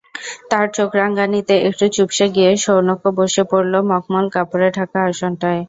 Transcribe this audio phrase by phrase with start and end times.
[0.51, 5.59] তার চোখরাঙানিতে একটু চুপসে গিয়ে শৌনকও বসে পড়ল মখমল কাপড়ে ঢাকা আসনটায়।